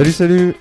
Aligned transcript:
Salut, 0.00 0.12
salut 0.12 0.54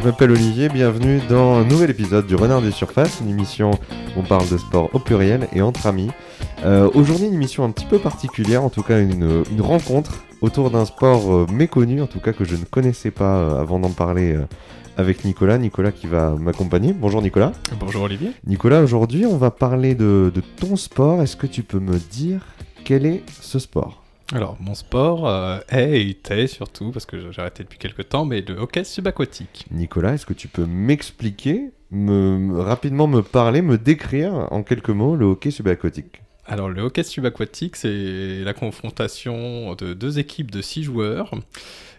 Je 0.00 0.06
m'appelle 0.06 0.30
Olivier, 0.30 0.70
bienvenue 0.70 1.20
dans 1.28 1.56
un 1.56 1.64
nouvel 1.64 1.90
épisode 1.90 2.26
du 2.26 2.34
Renard 2.34 2.62
des 2.62 2.70
Surfaces, 2.70 3.20
une 3.20 3.28
émission 3.28 3.72
où 3.72 4.20
on 4.20 4.22
parle 4.22 4.48
de 4.48 4.56
sport 4.56 4.88
au 4.94 4.98
pluriel 4.98 5.48
et 5.52 5.60
entre 5.60 5.86
amis. 5.86 6.08
Euh, 6.64 6.88
Aujourd'hui, 6.94 7.26
une 7.26 7.34
émission 7.34 7.62
un 7.62 7.70
petit 7.72 7.84
peu 7.84 7.98
particulière, 7.98 8.64
en 8.64 8.70
tout 8.70 8.82
cas 8.82 8.98
une, 8.98 9.44
une 9.52 9.60
rencontre 9.60 10.24
autour 10.40 10.70
d'un 10.70 10.86
sport 10.86 11.30
euh, 11.30 11.46
méconnu, 11.52 12.00
en 12.00 12.06
tout 12.06 12.20
cas 12.20 12.32
que 12.32 12.44
je 12.46 12.56
ne 12.56 12.64
connaissais 12.64 13.10
pas 13.10 13.36
euh, 13.36 13.60
avant 13.60 13.78
d'en 13.78 13.90
parler 13.90 14.34
avec 14.96 15.26
Nicolas. 15.26 15.58
Nicolas 15.58 15.92
qui 15.92 16.06
va 16.06 16.30
m'accompagner. 16.30 16.94
Bonjour 16.94 17.20
Nicolas. 17.20 17.52
Bonjour 17.78 18.04
Olivier. 18.04 18.30
Nicolas, 18.46 18.80
aujourd'hui, 18.80 19.26
on 19.26 19.36
va 19.36 19.50
parler 19.50 19.94
de, 19.94 20.32
de 20.34 20.40
ton 20.40 20.74
sport. 20.74 21.20
Est-ce 21.20 21.36
que 21.36 21.46
tu 21.46 21.62
peux 21.62 21.80
me 21.80 21.98
dire 21.98 22.40
quel 22.82 23.04
est 23.04 23.24
ce 23.42 23.58
sport? 23.58 24.05
Alors, 24.32 24.56
mon 24.60 24.74
sport 24.74 25.28
euh, 25.28 25.58
est 25.68 26.00
et 26.00 26.10
était 26.10 26.46
surtout, 26.48 26.90
parce 26.90 27.06
que 27.06 27.30
j'ai 27.30 27.40
arrêté 27.40 27.62
depuis 27.62 27.78
quelques 27.78 28.08
temps, 28.08 28.24
mais 28.24 28.40
le 28.40 28.54
hockey 28.58 28.82
subaquatique. 28.82 29.66
Nicolas, 29.70 30.14
est-ce 30.14 30.26
que 30.26 30.32
tu 30.34 30.48
peux 30.48 30.66
m'expliquer, 30.66 31.70
me, 31.92 32.36
me- 32.36 32.60
rapidement 32.60 33.06
me 33.06 33.22
parler, 33.22 33.62
me 33.62 33.78
décrire 33.78 34.48
en 34.50 34.62
quelques 34.64 34.90
mots 34.90 35.14
le 35.14 35.26
hockey 35.26 35.52
subaquatique? 35.52 36.22
Alors, 36.44 36.68
le 36.68 36.82
hockey 36.82 37.04
subaquatique, 37.04 37.76
c'est 37.76 38.42
la 38.42 38.52
confrontation 38.52 39.74
de 39.74 39.94
deux 39.94 40.18
équipes 40.18 40.50
de 40.50 40.60
six 40.62 40.82
joueurs 40.82 41.30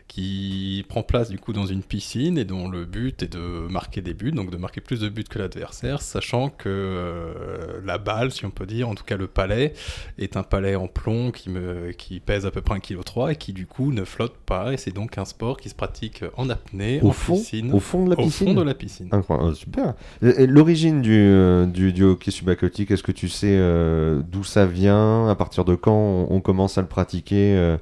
qui 0.07 0.85
prend 0.88 1.03
place 1.03 1.29
du 1.29 1.38
coup 1.38 1.52
dans 1.53 1.66
une 1.66 1.84
piscine 1.84 2.38
et 2.38 2.45
dont 2.45 2.70
le 2.70 2.85
but 2.85 3.23
est 3.23 3.34
de 3.34 3.67
marquer 3.70 4.02
des 4.02 4.13
buts, 4.13 4.31
donc 4.31 4.49
de 4.49 4.57
marquer 4.57 4.80
plus 4.81 5.02
de 5.02 5.09
buts 5.09 5.25
que 5.25 5.38
l'adversaire, 5.38 6.02
sachant 6.02 6.49
que 6.49 6.70
euh, 6.70 7.81
la 7.85 7.97
balle, 7.97 8.31
si 8.31 8.45
on 8.45 8.49
peut 8.49 8.66
dire, 8.66 8.88
en 8.89 8.95
tout 8.95 9.03
cas 9.03 9.17
le 9.17 9.27
palais, 9.27 9.73
est 10.17 10.38
un 10.38 10.43
palais 10.43 10.75
en 10.75 10.88
plomb 10.88 11.31
qui, 11.31 11.49
me, 11.49 11.91
qui 11.91 12.20
pèse 12.20 12.45
à 12.45 12.52
peu 12.52 12.61
près 12.61 12.75
1,3 12.77 13.03
kg 13.27 13.31
et 13.31 13.35
qui 13.35 13.53
du 13.53 13.66
coup 13.66 13.91
ne 13.91 14.05
flotte 14.05 14.38
pas, 14.45 14.73
et 14.73 14.78
c'est 14.78 14.91
donc 14.94 15.17
un 15.17 15.25
sport 15.25 15.58
qui 15.58 15.69
se 15.69 15.75
pratique 15.75 16.23
en 16.38 16.50
apnée, 16.50 17.00
Au 17.03 17.09
en 17.09 17.11
fond, 17.11 17.35
piscine. 17.35 17.73
au 17.73 17.80
fond 17.80 18.05
de 18.05 18.09
la 18.11 18.19
au 18.19 18.23
piscine 18.23 18.47
fond 18.47 18.53
de 18.53 18.63
la 18.63 18.73
piscine. 18.73 19.09
Incroyable, 19.11 19.55
super. 19.55 19.94
Et- 20.22 20.44
et 20.44 20.47
L'origine 20.47 21.02
du, 21.02 21.13
euh, 21.16 21.66
du, 21.66 21.91
du 21.94 22.03
hockey 22.03 22.31
subaquatique, 22.31 22.91
est-ce 22.91 23.03
que 23.03 23.11
tu 23.11 23.28
sais 23.30 23.55
euh, 23.58 24.22
d'où 24.25 24.44
ça 24.44 24.66
vient? 24.66 25.28
À 25.30 25.35
partir 25.35 25.66
de 25.66 25.75
quand 25.75 25.94
on, 25.94 26.28
on 26.30 26.39
commence 26.41 26.78
à 26.78 26.81
le 26.81 26.88
pratiquer 26.88 27.55
euh? 27.58 27.78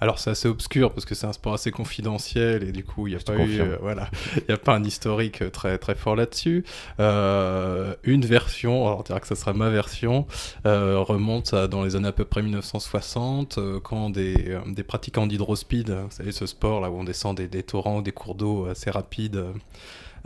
Alors 0.00 0.18
c'est 0.18 0.30
assez 0.30 0.48
obscur 0.48 0.92
parce 0.92 1.04
que 1.04 1.14
c'est 1.14 1.26
un 1.26 1.32
sport 1.32 1.54
assez 1.54 1.70
confidentiel 1.70 2.62
et 2.62 2.72
du 2.72 2.84
coup 2.84 3.06
il 3.06 3.10
n'y 3.10 3.16
a 3.16 3.18
Je 3.18 3.24
pas 3.24 3.36
eu 3.36 3.60
euh, 3.60 3.76
voilà 3.82 4.08
il 4.48 4.54
a 4.54 4.56
pas 4.56 4.74
un 4.74 4.82
historique 4.84 5.42
euh, 5.42 5.50
très 5.50 5.76
très 5.78 5.94
fort 5.94 6.16
là-dessus. 6.16 6.64
Euh, 6.98 7.94
une 8.04 8.24
version, 8.24 8.86
alors 8.86 9.00
on 9.00 9.02
dira 9.02 9.20
que 9.20 9.26
ça 9.26 9.34
sera 9.36 9.52
ma 9.52 9.68
version, 9.68 10.26
euh, 10.66 10.98
remonte 11.00 11.52
à 11.54 11.68
dans 11.68 11.82
les 11.84 11.96
années 11.96 12.08
à 12.08 12.12
peu 12.12 12.24
près 12.24 12.42
1960 12.42 13.58
euh, 13.58 13.80
quand 13.80 14.10
des, 14.10 14.58
des 14.66 14.82
pratiquants 14.82 15.26
d'hydrospeed, 15.26 15.90
vous 15.90 16.10
savez 16.10 16.32
ce 16.32 16.46
sport 16.46 16.80
là 16.80 16.90
où 16.90 16.94
on 16.98 17.04
descend 17.04 17.36
des, 17.36 17.48
des 17.48 17.62
torrents 17.62 17.98
ou 17.98 18.02
des 18.02 18.12
cours 18.12 18.34
d'eau 18.34 18.66
assez 18.66 18.90
rapides. 18.90 19.44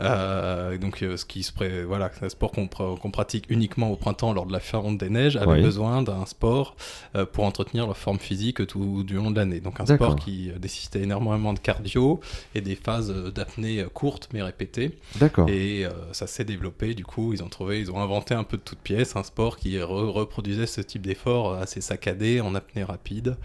Euh, 0.01 0.77
donc, 0.77 1.01
euh, 1.03 1.17
ce 1.17 1.25
qui 1.25 1.43
se 1.43 1.51
pré... 1.53 1.83
voilà, 1.83 2.11
c'est 2.17 2.25
un 2.25 2.29
sport 2.29 2.51
qu'on 2.51 2.65
pr- 2.65 2.97
qu'on 2.99 3.11
pratique 3.11 3.45
uniquement 3.49 3.91
au 3.91 3.95
printemps 3.95 4.33
lors 4.33 4.45
de 4.45 4.51
la 4.53 4.59
fonte 4.59 4.97
des 4.97 5.09
neiges, 5.09 5.37
avait 5.37 5.53
Oui. 5.53 5.61
besoin 5.61 6.01
d'un 6.01 6.25
sport 6.25 6.75
euh, 7.15 7.25
pour 7.25 7.43
entretenir 7.45 7.85
leur 7.87 7.97
forme 7.97 8.19
physique 8.19 8.65
tout 8.67 9.03
du 9.03 9.15
long 9.15 9.31
de 9.31 9.37
l'année. 9.37 9.59
Donc, 9.59 9.79
un 9.79 9.85
sport 9.85 10.15
qui 10.15 10.51
nécessitait 10.61 11.01
énormément 11.01 11.53
de 11.53 11.59
cardio 11.59 12.19
et 12.53 12.61
des 12.61 12.75
phases 12.75 13.13
d'apnée 13.33 13.85
courtes 13.93 14.29
mais 14.33 14.41
répétées. 14.41 14.97
D'accord. 15.15 15.49
Et 15.49 15.85
ça 16.11 16.27
s'est 16.27 16.45
développé. 16.45 16.93
Du 16.93 17.05
coup, 17.05 17.33
ils 17.33 17.41
ont 17.43 17.49
trouvé, 17.49 17.79
ils 17.79 17.91
ont 17.91 17.99
inventé 17.99 18.33
un 18.33 18.43
peu 18.43 18.57
de 18.57 18.61
toutes 18.63 18.79
pièces 18.79 19.15
un 19.15 19.23
sport 19.23 19.57
qui 19.57 19.77
re- 19.77 20.09
reproduisait 20.11 20.65
ce 20.67 20.81
type 20.81 21.01
d'effort 21.03 21.53
assez 21.53 21.81
saccadé 21.81 22.41
en 22.41 22.55
apnée 22.55 22.83
rapide, 22.83 23.37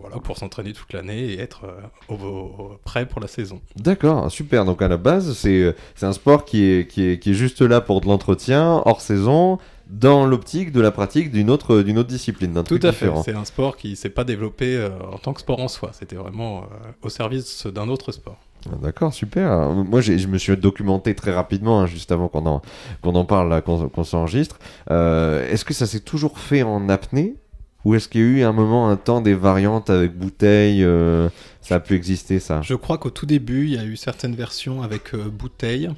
voilà, 0.00 0.16
pour 0.22 0.36
s'entraîner 0.38 0.72
toute 0.72 0.92
l'année 0.92 1.32
et 1.32 1.40
être 1.40 1.64
au- 2.08 2.14
au- 2.14 2.78
prêt 2.84 3.06
pour 3.06 3.20
la 3.20 3.26
saison. 3.28 3.60
D'accord, 3.76 4.30
super. 4.30 4.64
Donc 4.64 4.80
à 4.82 4.88
la 4.88 4.96
base, 5.02 5.34
c'est 5.34 5.60
euh, 5.60 5.72
c'est 5.94 6.06
un 6.06 6.12
sport 6.12 6.44
qui 6.44 6.64
est, 6.64 6.90
qui, 6.90 7.04
est, 7.04 7.18
qui 7.18 7.32
est 7.32 7.34
juste 7.34 7.60
là 7.60 7.80
pour 7.80 8.00
de 8.00 8.06
l'entretien, 8.06 8.82
hors 8.86 9.00
saison, 9.00 9.58
dans 9.92 10.24
l'optique 10.24 10.72
de 10.72 10.80
la 10.80 10.90
pratique 10.90 11.30
d'une 11.30 11.50
autre, 11.50 11.82
d'une 11.82 11.98
autre 11.98 12.08
discipline, 12.08 12.52
d'un 12.54 12.62
Tout 12.62 12.78
truc 12.78 12.84
à 12.86 12.92
fait. 12.92 13.10
C'est 13.24 13.34
un 13.34 13.44
sport 13.44 13.76
qui 13.76 13.94
s'est 13.94 14.08
pas 14.08 14.24
développé 14.24 14.74
euh, 14.76 14.88
en 15.12 15.18
tant 15.18 15.34
que 15.34 15.40
sport 15.40 15.60
en 15.60 15.68
soi. 15.68 15.90
C'était 15.92 16.16
vraiment 16.16 16.60
euh, 16.60 16.90
au 17.02 17.10
service 17.10 17.66
d'un 17.66 17.88
autre 17.88 18.10
sport. 18.10 18.38
Ah, 18.66 18.76
D'accord, 18.80 19.12
super. 19.12 19.70
Moi, 19.70 20.00
je 20.00 20.26
me 20.26 20.38
suis 20.38 20.56
documenté 20.56 21.14
très 21.14 21.32
rapidement, 21.32 21.80
hein, 21.80 21.86
juste 21.86 22.10
avant 22.10 22.28
qu'on 22.28 22.46
en, 22.46 22.62
en 23.02 23.24
parle, 23.24 23.60
qu'on 23.62 24.04
s'enregistre. 24.04 24.58
Euh, 24.90 25.46
est-ce 25.50 25.64
que 25.64 25.74
ça 25.74 25.86
s'est 25.86 26.00
toujours 26.00 26.38
fait 26.38 26.62
en 26.62 26.88
apnée? 26.88 27.36
Ou 27.84 27.96
est-ce 27.96 28.08
qu'il 28.08 28.20
y 28.20 28.24
a 28.24 28.26
eu 28.26 28.42
un 28.44 28.52
moment, 28.52 28.88
un 28.88 28.96
temps, 28.96 29.20
des 29.20 29.34
variantes 29.34 29.90
avec 29.90 30.16
bouteille 30.16 30.84
euh, 30.84 31.28
Ça 31.62 31.76
a 31.76 31.80
pu 31.80 31.94
exister, 31.94 32.38
ça 32.40 32.60
Je 32.62 32.74
crois 32.74 32.98
qu'au 32.98 33.10
tout 33.10 33.26
début, 33.26 33.64
il 33.66 33.72
y 33.74 33.78
a 33.78 33.84
eu 33.84 33.96
certaines 33.96 34.34
versions 34.34 34.82
avec 34.82 35.14
euh, 35.14 35.28
bouteille. 35.30 35.90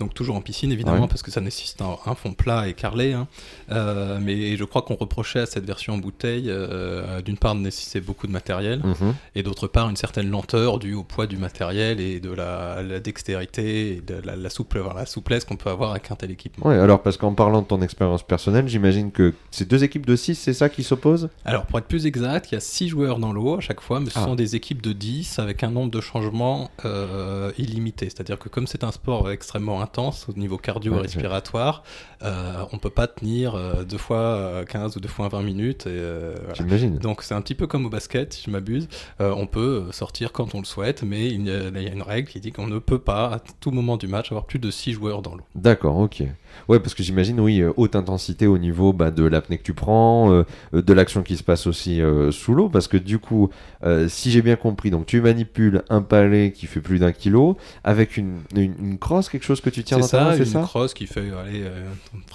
Donc 0.00 0.14
toujours 0.14 0.34
en 0.34 0.40
piscine 0.40 0.72
évidemment 0.72 1.02
Ouais. 1.02 1.06
parce 1.08 1.22
que 1.22 1.30
ça 1.30 1.40
nécessite 1.40 1.80
un, 1.80 1.96
un 2.06 2.14
fond 2.16 2.32
plat 2.32 2.66
et 2.66 2.72
carrelé. 2.72 3.12
hein. 3.12 3.28
Euh, 3.70 4.18
mais 4.20 4.56
je 4.56 4.64
crois 4.64 4.82
qu'on 4.82 4.96
reprochait 4.96 5.38
à 5.40 5.46
cette 5.46 5.64
version 5.64 5.92
en 5.94 5.98
bouteille 5.98 6.46
euh, 6.48 7.20
d'une 7.22 7.36
part 7.36 7.54
de 7.54 7.60
nécessiter 7.60 8.00
beaucoup 8.00 8.26
de 8.26 8.32
matériel 8.32 8.80
Mhm. 8.82 9.14
et 9.36 9.44
d'autre 9.44 9.68
part 9.68 9.88
une 9.88 9.94
certaine 9.96 10.28
lenteur 10.28 10.80
due 10.80 10.94
au 10.94 11.04
poids 11.04 11.28
du 11.28 11.36
matériel 11.36 12.00
et 12.00 12.18
de 12.18 12.32
la, 12.32 12.82
la 12.82 12.98
dextérité 12.98 13.92
et 13.92 14.00
de 14.00 14.14
la, 14.24 14.34
la 14.34 14.50
souple, 14.50 14.80
voilà, 14.80 15.00
la 15.00 15.06
souplesse 15.06 15.44
qu'on 15.44 15.56
peut 15.56 15.70
avoir 15.70 15.92
avec 15.92 16.10
un 16.10 16.16
tel 16.16 16.32
équipement. 16.32 16.66
Ouais, 16.70 16.78
alors 16.78 17.00
parce 17.02 17.16
qu'en 17.16 17.34
parlant 17.34 17.62
de 17.62 17.66
ton 17.66 17.80
expérience 17.80 18.24
personnelle, 18.24 18.66
j'imagine 18.66 19.12
que 19.12 19.34
c'est 19.52 19.68
deux 19.68 19.84
équipes 19.84 20.06
de 20.06 20.16
6, 20.16 20.34
c'est 20.34 20.54
ça 20.54 20.68
qui 20.68 20.82
s'opposent? 20.82 21.28
Alors, 21.44 21.66
pour 21.66 21.78
être 21.78 21.86
plus 21.86 22.06
exact, 22.06 22.50
il 22.50 22.54
y 22.54 22.58
a 22.58 22.60
6 22.60 22.88
joueurs 22.88 23.18
dans 23.20 23.32
l'eau 23.32 23.56
à 23.56 23.60
chaque 23.60 23.80
fois, 23.80 24.00
mais 24.00 24.10
ce 24.10 24.18
Ah. 24.18 24.24
sont 24.24 24.34
des 24.34 24.56
équipes 24.56 24.82
de 24.82 24.92
10 25.02 25.40
avec 25.40 25.64
un 25.64 25.70
nombre 25.72 25.90
de 25.90 26.00
changements 26.00 26.70
euh, 26.84 27.50
illimité. 27.58 28.04
C'est-à-dire 28.04 28.38
que 28.38 28.48
comme 28.48 28.68
c'est 28.68 28.84
un 28.84 28.92
sport 28.92 29.32
extrêmement 29.32 29.82
intense 29.82 30.28
au 30.28 30.38
niveau 30.38 30.58
cardio-respiratoire, 30.58 31.82
euh, 32.22 32.64
on 32.72 32.78
peut 32.78 32.88
pas 32.88 33.08
tenir 33.08 33.56
euh, 33.56 33.82
deux 33.82 33.98
fois 33.98 34.18
euh, 34.18 34.64
15 34.64 34.96
ou 34.96 35.00
deux 35.00 35.08
fois 35.08 35.28
20 35.28 35.42
minutes. 35.42 35.86
Et, 35.88 35.90
euh, 35.90 36.36
voilà. 36.38 36.54
J'imagine. 36.54 36.98
Donc 36.98 37.24
c'est 37.24 37.34
un 37.34 37.40
petit 37.42 37.56
peu 37.56 37.66
comme 37.66 37.84
au 37.84 37.90
basket, 37.90 38.32
si 38.32 38.44
je 38.46 38.50
m'abuse. 38.50 38.88
Euh, 39.20 39.34
on 39.36 39.48
peut 39.48 39.86
sortir 39.90 40.30
quand 40.30 40.54
on 40.54 40.60
le 40.60 40.64
souhaite, 40.64 41.02
mais 41.02 41.26
il 41.26 41.48
y 41.48 41.50
a, 41.50 41.68
il 41.74 41.82
y 41.82 41.88
a 41.88 41.92
une 41.92 42.02
règle 42.02 42.28
qui 42.28 42.38
dit 42.38 42.52
qu'on 42.52 42.68
ne 42.68 42.78
peut 42.78 43.00
pas, 43.00 43.26
à 43.26 43.40
tout 43.58 43.72
moment 43.72 43.96
du 43.96 44.06
match, 44.06 44.30
avoir 44.30 44.46
plus 44.46 44.60
de 44.60 44.70
6 44.70 44.92
joueurs 44.92 45.20
dans 45.22 45.34
l'eau. 45.34 45.44
D'accord, 45.56 45.96
ok. 45.98 46.22
Ouais, 46.68 46.78
parce 46.78 46.94
que 46.94 47.02
j'imagine, 47.02 47.40
oui, 47.40 47.60
euh, 47.60 47.72
haute 47.76 47.96
intensité 47.96 48.46
au 48.46 48.58
niveau 48.58 48.92
bah, 48.92 49.10
de 49.10 49.24
l'apnée 49.24 49.58
que 49.58 49.62
tu 49.62 49.74
prends, 49.74 50.30
euh, 50.30 50.44
euh, 50.74 50.82
de 50.82 50.92
l'action 50.92 51.22
qui 51.22 51.36
se 51.36 51.42
passe 51.42 51.66
aussi 51.66 52.00
euh, 52.00 52.30
sous 52.30 52.54
l'eau, 52.54 52.68
parce 52.68 52.88
que 52.88 52.96
du 52.96 53.18
coup, 53.18 53.50
euh, 53.84 54.08
si 54.08 54.30
j'ai 54.30 54.42
bien 54.42 54.56
compris, 54.56 54.90
donc 54.92 55.06
tu 55.06 55.20
manipules 55.20 55.82
un 55.90 56.02
palais 56.02 56.52
qui 56.52 56.66
fait 56.66 56.80
plus 56.80 57.00
d'un 57.00 57.10
kilo 57.12 57.56
avec 57.82 58.16
une, 58.16 58.38
une, 58.54 58.74
une 58.78 58.98
crosse, 58.98 59.28
quelque 59.28 59.44
chose 59.44 59.60
que 59.60 59.70
tu 59.70 59.82
tiens 59.82 59.98
dans 59.98 60.06
ta 60.06 60.20
main, 60.22 60.30
ça, 60.30 60.36
c'est 60.36 60.44
une 60.44 60.50
ça 60.50 60.60
crosse 60.62 60.94
qui 60.94 61.06
fait 61.08 61.30
allez, 61.32 61.62
euh, 61.64 61.84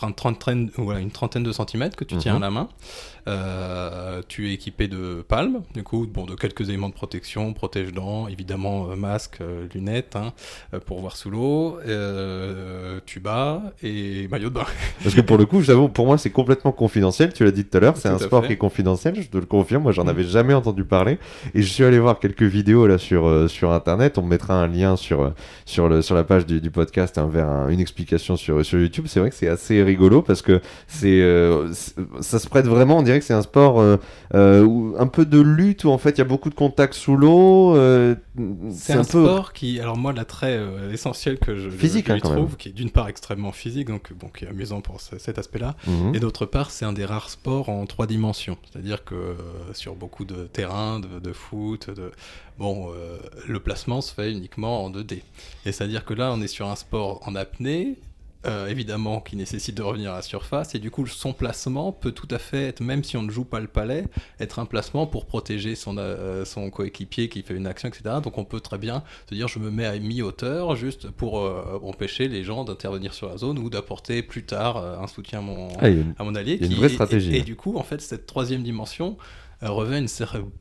une, 0.03 0.13
trentaine, 0.13 0.69
voilà, 0.78 1.00
une 1.00 1.12
trentaine 1.12 1.44
de 1.44 1.51
centimètres 1.53 1.95
que 1.95 2.03
tu 2.03 2.18
tiens 2.18 2.34
Mhm. 2.35 2.44
à 2.44 2.45
la 2.45 2.51
main. 2.51 2.68
Euh, 3.28 4.22
tu 4.29 4.50
es 4.50 4.53
équipé 4.53 4.88
de 4.88 5.22
palmes, 5.28 5.62
du 5.73 5.84
coup, 5.84 6.07
bon, 6.07 6.25
de 6.25 6.34
quelques 6.35 6.69
éléments 6.69 6.88
de 6.88 6.94
protection, 6.94 7.51
protège-dents, 7.53 8.29
évidemment 8.29 8.89
euh, 8.89 8.95
masque, 8.95 9.39
euh, 9.41 9.68
lunettes 9.75 10.16
hein, 10.16 10.31
pour 10.85 11.01
voir 11.01 11.18
sous 11.18 11.29
l'eau, 11.29 11.78
euh, 11.85 13.00
tuba 13.06 13.63
et 13.84 14.28
maillot 14.29 14.50
de 14.50 14.53
bain. 14.56 14.66
Parce 15.03 15.13
que 15.13 15.19
pour 15.22 15.38
le 15.38 15.45
coup, 15.45 15.62
j'avoue, 15.62 15.89
pour 15.89 16.06
moi, 16.06 16.18
c'est 16.18 16.29
complètement 16.29 16.72
confidentiel. 16.72 17.34
Tu 17.34 17.44
l'as 17.44 17.51
dit 17.51 17.66
tout 17.66 17.78
à 17.78 17.81
l'heure, 17.81 17.97
c'est 17.97 18.07
un 18.09 18.18
sport 18.18 18.41
fait. 18.41 18.47
qui 18.47 18.53
est 18.53 18.57
confidentiel, 18.57 19.16
je 19.22 19.28
te 19.28 19.38
le 19.38 19.45
confirme. 19.45 19.84
Moi, 19.84 19.91
j'en 19.91 20.06
Mm. 20.06 20.09
avais 20.09 20.24
jamais 20.24 20.53
entendu 20.53 20.85
parler. 20.85 21.19
Et 21.53 21.62
je 21.62 21.68
suis 21.68 21.84
allé 21.84 22.00
voir 22.00 22.19
quelques 22.19 22.47
vidéos 22.47 22.88
là 22.88 22.97
sur, 22.97 23.28
euh, 23.28 23.47
sur 23.47 23.72
Internet. 23.72 24.18
On 24.18 24.22
mettra 24.24 24.56
un 24.56 24.68
lien 24.68 24.96
sur, 24.96 25.22
euh, 25.22 25.30
sur, 25.66 25.88
le, 25.90 26.02
sur 26.02 26.16
la 26.16 26.24
page 26.24 26.46
du, 26.46 26.62
du 26.62 26.72
podcast 26.72 27.18
hein, 27.18 27.28
vers 27.31 27.47
un- 27.47 27.69
une 27.69 27.80
explication 27.80 28.35
sur, 28.38 28.66
sur 28.66 28.80
YouTube. 28.80 29.06
C'est 29.08 29.19
vrai 29.19 29.30
que 29.30 29.35
c'est 29.35 29.47
assez 29.47 29.84
rigolo 29.84 30.22
parce 30.22 30.41
que 30.41 30.62
c'est, 30.88 31.22
euh, 31.22 31.72
ça 32.22 32.40
se 32.40 32.47
prête 32.47 32.66
vraiment, 32.68 32.97
on 32.97 33.03
dirait 33.03 33.19
que 33.19 33.25
c'est 33.25 33.33
un 33.33 33.42
sport 33.42 33.77
où- 34.33 34.95
un 34.98 35.07
peu 35.07 35.25
de 35.25 35.39
lutte 35.39 35.83
où 35.83 35.89
en 35.89 35.98
fait 35.98 36.12
il 36.12 36.18
y 36.19 36.21
a 36.21 36.25
beaucoup 36.25 36.50
de 36.50 36.56
contacts 36.56 36.94
sous 36.94 37.16
l'eau. 37.18 37.75
C'est 38.71 38.94
un, 38.94 39.04
sport 39.04 39.54
qui, 39.54 39.80
alors 39.80 39.98
moi, 39.98 40.13
l'attrait 40.13 40.60
essentiel 40.92 41.39
que 41.39 41.56
je, 41.56 41.69
Physique, 41.69 42.07
je 42.07 42.13
hein, 42.13 42.19
quand 42.21 42.30
trouve, 42.31 42.48
même. 42.50 42.56
qui 42.57 42.69
est 42.69 42.74
d'une 42.74 42.89
part 42.92 43.07
extrêmement 43.07 43.51
physique, 43.51 43.88
donc 43.88 44.12
bon, 44.13 44.27
qui 44.27 44.45
est 44.45 44.48
amusant 44.50 44.81
pour 44.81 45.01
ce- 45.01 45.18
cet 45.18 45.38
aspect-là, 45.39 45.75
Mhm. 45.88 46.16
Et 46.16 46.19
d'autre 46.19 46.45
part, 46.45 46.71
c'est 46.71 46.86
un 46.86 46.94
des 46.94 47.06
rares 47.06 47.30
sports 47.30 47.69
en 47.69 47.86
trois 47.86 48.07
dimensions. 48.07 48.57
C'est-à-dire 48.71 49.04
que 49.04 49.16
sur 49.74 49.95
beaucoup 49.95 50.25
de 50.25 50.44
terrains, 50.51 51.00
de, 51.00 51.19
de 51.19 51.33
foot, 51.33 51.89
de... 51.89 52.12
bon, 52.57 52.92
euh, 52.94 53.18
le 53.48 53.60
placement 53.60 54.01
se 54.01 54.13
fait 54.13 54.31
uniquement 54.31 54.84
en 54.86 54.89
2D. 54.92 55.22
Et 55.66 55.72
c'est-à-dire 55.72 56.06
que 56.06 56.13
là, 56.13 56.31
on 56.34 56.42
est 56.42 56.48
sur 56.48 56.68
un 56.68 56.75
sport 56.75 57.22
en 57.28 57.36
apnée, 57.36 57.95
euh, 58.45 58.68
évidemment, 58.68 59.19
qui 59.19 59.36
nécessite 59.36 59.75
de 59.75 59.81
revenir 59.81 60.13
à 60.13 60.18
la 60.18 60.22
surface. 60.22 60.74
Et 60.75 60.80
du 60.80 60.89
coup, 60.92 61.06
son 61.07 61.34
placement 61.34 61.92
peut 61.92 62.12
tout 62.12 62.28
à 62.31 62.38
fait 62.38 62.68
être, 62.68 62.81
même 62.81 63.04
si 63.04 63.18
on 63.18 63.24
ne 63.24 63.31
joue 63.31 63.44
pas 63.44 63.60
le 63.60 63.68
palais, 63.68 64.06
être 64.39 64.60
un 64.60 64.66
placement 64.66 65.06
pour 65.07 65.25
protéger 65.25 65.75
son, 65.75 65.98
euh, 65.98 66.45
son 66.45 66.69
coéquipier 66.69 67.28
qui 67.30 67.42
fait 67.42 67.56
une 67.56 67.68
action, 67.68 67.89
etc. 67.89 68.04
Donc 68.24 68.38
on 68.38 68.45
peut 68.45 68.62
très 68.62 68.78
bien 68.78 69.04
se 69.28 69.36
dire, 69.36 69.48
je 69.48 69.60
me 69.60 69.69
mets 69.72 69.86
à 69.86 69.98
mi-hauteur 70.00 70.75
juste 70.75 71.10
pour 71.10 71.33
empêcher 71.83 72.28
les 72.30 72.44
gens 72.44 72.63
d'intervenir 72.63 73.13
sur 73.13 73.28
la 73.28 73.38
zone 73.38 73.57
ou 73.60 73.69
d'apporter 73.69 74.22
plus 74.22 74.45
tard 74.45 74.78
un 74.78 75.07
soutien 75.07 75.40
à 75.40 75.42
mon, 75.42 75.68
Ah, 75.80 75.90
une- 75.90 76.13
à 76.18 76.24
allié. 76.40 76.57
Une 76.62 76.75
vraie 76.75 76.90
stratégie, 76.90 77.31
Et, 77.31 77.36
et 77.38 77.40
là. 77.40 77.44
du 77.45 77.56
coup, 77.56 77.75
en 77.75 77.83
fait, 77.83 78.00
cette 78.01 78.28
troisième 78.28 78.63
dimension 78.63 79.18
revêt 79.62 80.00
une 80.00 80.07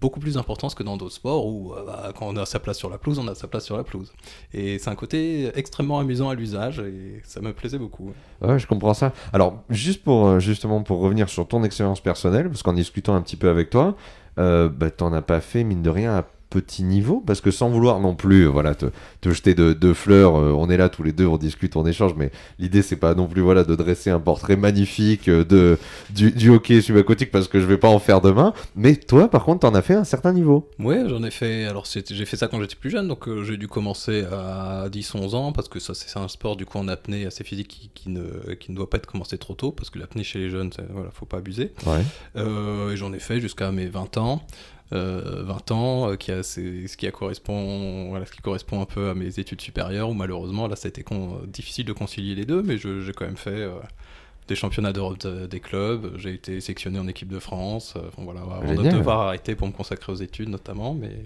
beaucoup 0.00 0.20
plus 0.20 0.34
d'importance 0.34 0.75
que 0.75 0.82
dans 0.82 0.96
d'autres 0.96 1.14
sports 1.14 1.46
où 1.46 1.75
bah, 1.87 2.12
quand 2.16 2.26
on 2.26 2.37
a 2.37 2.46
sa 2.46 2.58
place 2.58 2.78
sur 2.78 2.88
la 2.88 2.98
pelouse, 2.98 3.19
on 3.19 3.28
a 3.28 3.34
sa 3.34 3.46
place 3.46 3.64
sur 3.64 3.76
la 3.76 3.84
pelouse. 3.84 4.12
Et 4.52 4.78
c'est 4.78 4.90
un 4.90 4.94
côté 4.94 5.50
extrêmement 5.54 5.98
amusant 5.98 6.31
à 6.31 6.34
l'usage 6.34 6.81
et 6.81 7.20
ça 7.25 7.40
me 7.40 7.52
plaisait 7.52 7.78
beaucoup. 7.78 8.12
Ouais, 8.40 8.58
je 8.58 8.66
comprends 8.66 8.94
ça. 8.94 9.12
Alors, 9.32 9.62
juste 9.69 10.02
pour 10.02 10.40
justement 10.40 10.82
pour 10.82 11.00
revenir 11.00 11.28
sur 11.28 11.46
ton 11.46 11.62
expérience 11.64 12.00
personnelle, 12.00 12.48
parce 12.48 12.62
qu'en 12.62 12.72
discutant 12.72 13.14
un 13.14 13.22
petit 13.22 13.37
peu 13.37 13.48
avec 13.48 13.70
toi, 13.70 13.96
euh, 14.38 14.69
bah, 14.69 14.88
as 14.88 15.22
pas 15.22 15.40
fait, 15.40 15.64
mine 15.64 15.82
de 15.82 15.90
rien, 15.90 16.25
petit 16.50 16.84
niveau 16.84 17.22
parce 17.26 17.40
que 17.40 17.50
sans 17.50 17.69
vouloir 17.69 18.00
non 18.00 18.14
plus 18.14 18.46
voilà 18.46 18.75
te, 18.75 18.87
jeter 19.25 19.54
de, 19.54 19.93
fleurs 19.93 20.37
euh, 20.37 20.52
on 20.52 20.70
est 20.70 20.76
là 20.76 20.88
tous 20.88 21.02
les 21.02 21.12
deux 21.12 21.26
on 21.26 21.37
discute 21.37 21.76
on 21.76 21.87
échange 21.87 22.14
mais 22.16 22.31
l'idée 22.58 22.82
c'est 22.82 22.96
pas 22.96 23.14
non 23.14 23.26
plus 23.26 23.40
voilà 23.40 23.64
de 23.64 23.75
dresser 23.75 24.10
un 24.10 24.20
portrait 24.20 24.56
magnifique 24.56 25.28
euh, 25.28 25.44
de 25.44 25.78
du, 26.10 26.50
hockey 26.50 26.81
subaquatique 26.81 27.31
parce 27.31 27.48
que 27.48 27.60
je 27.60 27.66
vais 27.66 27.78
pas 27.78 27.88
en 27.88 27.98
faire 27.98 28.20
demain. 28.20 28.52
Mais 28.76 28.94
toi 28.96 29.28
par 29.28 29.44
contre 29.44 29.60
t'en 29.60 29.75
as 29.75 29.82
fait 29.82 29.94
un 29.94 30.04
certain 30.04 30.32
niveau. 30.32 30.69
Ouais 30.78 31.04
j'en 31.08 31.22
ai 31.25 31.31
fait 31.31 31.64
alors 31.64 31.84
j'ai 31.87 32.25
fait 32.25 32.37
ça 32.37 32.48
quand 32.48 32.60
j'étais 32.60 32.76
plus 32.76 32.90
jeune 32.90 33.08
donc 33.08 33.28
euh, 33.28 33.43
j'ai 33.43 33.56
dû 33.56 33.69
commencer 33.69 34.25
à 34.31 34.88
10 34.90 35.14
11 35.14 35.34
ans 35.34 35.52
parce 35.52 35.69
que 35.69 35.81
ça 35.81 35.94
c'est 35.94 36.16
un 36.19 36.28
sport 36.28 36.56
du 36.56 36.64
coup 36.64 36.78
en 36.78 36.88
apnée 36.88 37.26
assez 37.26 37.44
physique 37.44 37.90
qui, 37.93 38.08
ne, 38.08 38.54
qui 38.54 38.70
ne 38.70 38.76
doit 38.76 38.88
pas 38.88 38.98
être 38.98 39.06
commencé 39.06 39.37
trop 39.38 39.54
tôt 39.54 39.72
parce 39.72 39.90
que 39.90 39.98
l'apnée 39.98 40.22
chez 40.22 40.38
les 40.38 40.50
jeunes 40.50 40.70
voilà 40.90 41.10
faut 41.10 41.26
pas 41.26 41.38
abuser. 41.38 41.72
Ouais. 41.87 42.02
et 42.37 42.96
j'en 42.96 43.12
ai 43.12 43.19
fait 43.19 43.40
jusqu'à 43.40 43.72
mes 43.72 43.87
20 43.87 44.16
ans 44.19 44.43
20 44.90 44.98
euh, 44.98 45.74
ans, 45.74 46.10
euh, 46.10 46.16
qui 46.16 46.30
a, 46.30 46.42
ce, 46.42 46.96
qui 46.96 47.10
correspond, 47.10 48.10
voilà, 48.10 48.24
ce 48.24 48.32
qui 48.32 48.40
correspond 48.40 48.80
un 48.80 48.84
peu 48.84 49.10
à 49.10 49.14
mes 49.14 49.38
études 49.38 49.60
supérieures, 49.60 50.08
où 50.10 50.14
malheureusement, 50.14 50.68
là, 50.68 50.76
ça 50.76 50.86
a 50.86 50.90
été 50.90 51.04
difficile 51.48 51.86
de 51.86 51.92
concilier 51.92 52.34
les 52.34 52.44
deux, 52.44 52.62
mais 52.62 52.78
j'ai 52.78 53.12
quand 53.14 53.26
même 53.26 53.36
fait 53.36 53.50
euh, 53.50 53.72
des 54.46 54.54
championnats 54.54 54.92
d'Europe 54.92 55.26
des 55.26 55.60
clubs, 55.60 56.16
j'ai 56.18 56.34
été 56.34 56.60
sélectionné 56.60 57.00
en 57.00 57.08
équipe 57.08 57.28
de 57.28 57.40
France, 57.40 57.94
voilà, 58.16 58.42
avant 58.42 58.82
de 58.82 58.90
devoir 58.90 59.20
arrêter 59.22 59.56
pour 59.56 59.66
me 59.66 59.72
consacrer 59.72 60.12
aux 60.12 60.16
études 60.16 60.48
notamment, 60.48 60.94
mais 60.94 61.24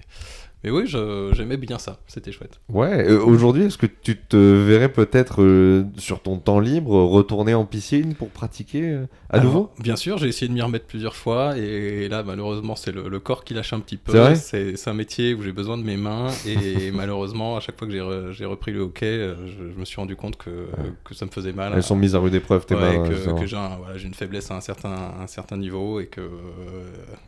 mais 0.62 0.70
oui, 0.70 0.84
j'aimais 0.86 1.56
bien 1.56 1.78
ça, 1.78 2.00
c'était 2.06 2.32
chouette. 2.32 2.60
Ouais, 2.68 3.08
euh, 3.08 3.18
aujourd'hui, 3.24 3.64
est-ce 3.64 3.78
que 3.78 3.86
tu 3.86 4.18
te 4.18 4.36
verrais 4.36 4.92
peut-être 4.92 5.42
euh, 5.42 5.84
sur 5.96 6.20
ton 6.20 6.36
temps 6.36 6.60
libre 6.60 7.02
retourner 7.02 7.54
en 7.54 7.64
piscine 7.64 8.14
pour 8.14 8.28
pratiquer 8.28 8.82
euh, 8.90 9.06
à 9.30 9.40
nouveau? 9.40 9.70
Bien 9.78 9.96
sûr, 9.96 10.18
j'ai 10.18 10.28
essayé 10.28 10.48
de 10.48 10.52
m'y 10.52 10.60
remettre 10.60 10.84
plusieurs 10.84 11.16
fois 11.16 11.56
et, 11.56 12.08
là, 12.08 12.22
malheureusement, 12.22 12.76
c'est 12.76 12.92
le, 12.92 13.20
corps 13.20 13.44
qui 13.44 13.54
lâche 13.54 13.72
un 13.72 13.80
petit 13.80 13.96
peu. 13.96 14.34
C'est 14.34 14.88
un 14.88 14.94
métier 14.94 15.32
où 15.32 15.42
j'ai 15.42 15.52
besoin 15.52 15.78
de 15.78 15.82
mes 15.82 15.96
mains 15.96 16.28
et 16.46 16.90
malheureusement, 16.94 17.56
à 17.56 17.60
chaque 17.60 17.78
fois 17.78 17.88
que 17.88 18.32
j'ai 18.32 18.44
repris 18.44 18.72
le 18.72 18.80
hockey, 18.80 19.34
je, 19.46 19.80
me 19.80 19.84
suis 19.86 19.96
rendu 19.96 20.14
compte 20.14 20.36
que, 20.36 20.66
que 21.04 21.14
ça 21.14 21.24
me 21.24 21.30
faisait 21.30 21.52
mal. 21.54 21.72
Elles 21.74 21.82
sont 21.82 21.96
mises 21.96 22.14
à 22.14 22.18
rude 22.18 22.34
épreuve, 22.34 22.66
tes 22.66 22.74
mains. 22.74 23.08
Que, 23.08 23.46
j'ai 23.46 23.56
voilà, 23.56 23.98
une 23.98 24.14
faiblesse 24.14 24.50
à 24.50 24.56
un 24.56 24.60
certain, 24.60 25.14
un 25.20 25.26
certain 25.26 25.56
niveau 25.56 26.00
et 26.00 26.06
que 26.06 26.20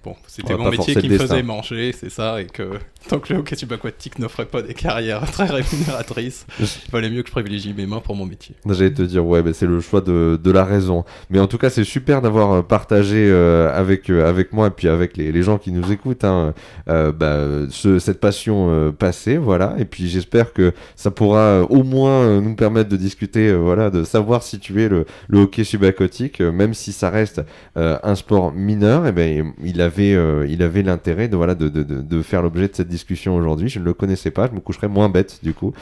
bon, 0.05 0.17
c'était 0.26 0.55
mon 0.55 0.70
métier 0.70 0.94
qui 0.96 1.08
me 1.08 1.17
faisait 1.17 1.43
manger, 1.43 1.93
c'est 1.93 2.11
ça, 2.11 2.43
et 2.43 2.46
que 2.46 2.79
tant 3.08 3.22
que 3.23 3.33
le 3.33 3.39
hockey 3.39 3.57
subaquatique 3.57 4.19
n'offrait 4.19 4.47
pas 4.47 4.63
des 4.63 4.75
carrières 4.75 5.31
très 5.31 5.47
rémunératrices, 5.47 6.47
il 6.61 6.91
valait 6.91 7.11
mieux 7.11 7.23
que 7.23 7.29
je 7.29 7.33
privilégie 7.33 7.73
mes 7.73 7.87
mains 7.87 8.01
pour 8.01 8.15
mon 8.15 8.27
métier. 8.27 8.55
J'allais 8.69 8.93
te 8.93 9.03
dire, 9.03 9.25
ouais, 9.25 9.43
c'est 9.53 9.67
le 9.67 9.81
choix 9.81 10.01
de, 10.01 10.39
de, 10.43 10.51
la 10.51 10.65
raison. 10.65 11.05
Mais 11.31 11.39
en 11.39 11.47
tout 11.47 11.59
cas, 11.59 11.71
c'est 11.71 11.85
super 11.85 12.21
d'avoir 12.21 12.53
euh, 12.53 12.63
partagé 12.63 13.29
euh, 13.31 13.73
avec, 13.75 14.11
euh, 14.11 14.29
avec 14.29 14.53
moi 14.53 14.67
et 14.67 14.71
puis 14.71 14.89
avec 14.89 15.17
les, 15.17 15.33
les 15.33 15.43
gens 15.43 15.59
qui 15.59 15.73
nous 15.73 15.93
écoutent 15.93 16.25
hein, 16.25 16.53
bah, 16.87 17.39
ce, 17.71 17.99
cette 17.99 18.21
passion 18.21 18.93
passée, 18.99 19.37
voilà. 19.37 19.75
Et 19.79 19.85
puis 19.85 20.09
j'espère 20.09 20.53
que 20.53 20.73
ça 20.97 21.11
pourra 21.11 21.63
au 21.63 21.83
moins 21.83 22.41
nous 22.41 22.55
permettre 22.55 22.91
de 22.91 22.97
discuter, 22.97 23.55
voilà, 23.55 23.91
de 23.91 24.05
savoir 24.05 24.43
situer 24.43 24.89
le, 24.89 25.07
le 25.29 25.41
hockey 25.41 25.65
subaquatique, 25.65 26.41
même 26.41 26.75
si 26.75 26.93
ça 26.93 27.11
reste 27.11 27.43
un 27.77 28.15
sport 28.15 28.53
mineur, 28.53 29.07
et 29.07 29.11
eh 29.11 29.13
ben 29.13 29.53
il 29.63 29.81
avait, 29.81 30.17
il 30.49 30.63
avait 30.63 30.83
l'intérêt 30.83 31.29
de, 31.29 31.37
voilà, 31.37 31.55
de, 31.55 31.69
de, 31.69 31.83
de 31.83 32.23
faire 32.23 32.43
l'objet 32.43 32.69
de 32.69 32.75
cette 32.75 32.89
discussion 32.89 33.12
aujourd'hui. 33.29 33.69
Je 33.69 33.79
ne 33.79 33.85
le 33.85 33.94
connaissais 33.94 34.31
pas, 34.31 34.49
je 34.49 34.53
me 34.53 34.61
coucherai 34.61 34.88
moins 34.88 35.09
bête 35.09 35.41
du 35.43 35.55
coup. 35.55 35.73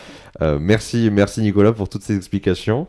Euh, 0.43 0.59
merci, 0.61 1.11
merci 1.11 1.41
Nicolas 1.41 1.73
pour 1.73 1.89
toutes 1.89 2.03
ces 2.03 2.17
explications. 2.17 2.87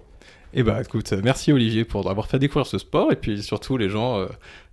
Eh 0.54 0.64
bah 0.64 0.82
écoute, 0.82 1.14
merci 1.24 1.54
Olivier 1.54 1.86
pour 1.86 2.10
avoir 2.10 2.28
fait 2.28 2.38
découvrir 2.38 2.68
ce 2.68 2.78
sport 2.78 3.10
et 3.14 3.16
puis 3.16 3.42
surtout 3.42 3.78
les 3.78 3.88
gens, 3.88 4.20
euh, 4.20 4.26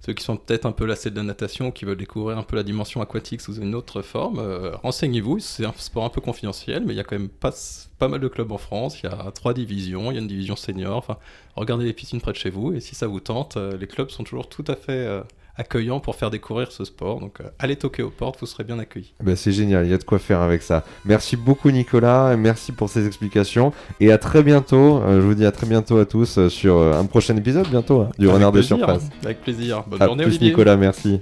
ceux 0.04 0.12
qui 0.12 0.24
sont 0.24 0.36
peut-être 0.36 0.66
un 0.66 0.72
peu 0.72 0.84
lassés 0.84 1.10
de 1.10 1.14
la 1.14 1.22
natation, 1.22 1.70
qui 1.70 1.84
veulent 1.84 1.96
découvrir 1.96 2.36
un 2.36 2.42
peu 2.42 2.56
la 2.56 2.64
dimension 2.64 3.00
aquatique 3.00 3.40
sous 3.40 3.60
une 3.60 3.76
autre 3.76 4.02
forme, 4.02 4.40
euh, 4.40 4.74
renseignez-vous, 4.82 5.38
c'est 5.38 5.64
un 5.64 5.72
sport 5.76 6.04
un 6.04 6.08
peu 6.08 6.20
confidentiel 6.20 6.82
mais 6.84 6.94
il 6.94 6.96
y 6.96 7.00
a 7.00 7.04
quand 7.04 7.16
même 7.16 7.28
pas, 7.28 7.52
pas 8.00 8.08
mal 8.08 8.18
de 8.18 8.26
clubs 8.26 8.50
en 8.50 8.58
France, 8.58 9.00
il 9.00 9.08
y 9.08 9.08
a 9.08 9.30
trois 9.30 9.54
divisions, 9.54 10.10
il 10.10 10.14
y 10.14 10.18
a 10.18 10.20
une 10.20 10.26
division 10.26 10.56
senior, 10.56 10.96
enfin 10.96 11.16
regardez 11.54 11.84
les 11.84 11.92
piscines 11.92 12.20
près 12.20 12.32
de 12.32 12.38
chez 12.38 12.50
vous 12.50 12.72
et 12.72 12.80
si 12.80 12.96
ça 12.96 13.06
vous 13.06 13.20
tente, 13.20 13.56
les 13.56 13.86
clubs 13.86 14.10
sont 14.10 14.24
toujours 14.24 14.48
tout 14.48 14.64
à 14.66 14.74
fait 14.74 15.22
accueillant 15.58 16.00
pour 16.00 16.16
faire 16.16 16.30
découvrir 16.30 16.72
ce 16.72 16.84
sport. 16.84 17.20
Donc 17.20 17.40
euh, 17.40 17.48
allez 17.58 17.76
toquer 17.76 18.02
aux 18.02 18.10
portes, 18.10 18.40
vous 18.40 18.46
serez 18.46 18.64
bien 18.64 18.78
accueillis. 18.78 19.12
Ben, 19.22 19.36
c'est 19.36 19.52
génial, 19.52 19.84
il 19.84 19.90
y 19.90 19.94
a 19.94 19.98
de 19.98 20.04
quoi 20.04 20.18
faire 20.18 20.40
avec 20.40 20.62
ça. 20.62 20.84
Merci 21.04 21.36
beaucoup 21.36 21.70
Nicolas, 21.70 22.36
merci 22.36 22.72
pour 22.72 22.88
ces 22.88 23.06
explications 23.06 23.72
et 24.00 24.12
à 24.12 24.18
très 24.18 24.42
bientôt. 24.42 24.98
Euh, 24.98 25.20
je 25.20 25.26
vous 25.26 25.34
dis 25.34 25.44
à 25.44 25.52
très 25.52 25.66
bientôt 25.66 25.98
à 25.98 26.06
tous 26.06 26.38
euh, 26.38 26.48
sur 26.48 26.80
un 26.80 27.04
prochain 27.04 27.36
épisode 27.36 27.68
bientôt 27.68 28.02
hein, 28.02 28.10
du 28.18 28.28
Renard 28.28 28.52
de 28.52 28.62
Surface. 28.62 29.08
Avec 29.24 29.42
plaisir. 29.42 29.84
Bonne 29.86 30.02
journée 30.02 30.24
plus, 30.24 30.40
Nicolas, 30.40 30.76
merci. 30.76 31.20